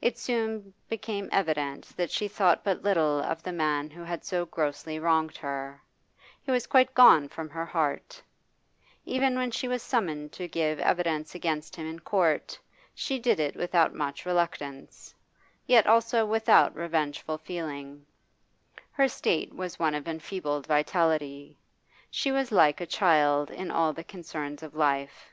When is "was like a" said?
22.30-22.86